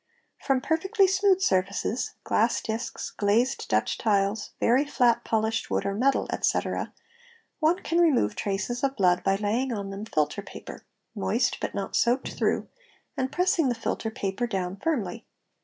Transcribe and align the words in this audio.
From 0.41 0.61
perfectly 0.61 1.07
smooth 1.07 1.41
surfaces 1.43 2.15
(glass 2.23 2.59
discs, 2.59 3.11
glazed 3.11 3.67
Dutch 3.69 3.99
tiles, 3.99 4.49
very 4.59 4.83
flat 4.83 5.23
| 5.23 5.23
polished 5.23 5.69
wood 5.69 5.85
or 5.85 5.93
metal, 5.93 6.27
etc.,) 6.33 6.91
one 7.59 7.83
can 7.83 7.99
remove 7.99 8.35
traces 8.35 8.83
of 8.83 8.95
blood 8.95 9.23
by 9.23 9.35
laying 9.35 9.71
on": 9.71 9.91
them 9.91 10.05
filter 10.05 10.41
paper, 10.41 10.87
moist 11.13 11.59
but 11.59 11.75
not 11.75 11.95
soaked 11.95 12.33
through, 12.33 12.67
and 13.15 13.31
pressing 13.31 13.69
the 13.69 13.75
filter 13.75 14.09
paper 14.09 14.47
down 14.47 14.75
firmly. 14.77 15.27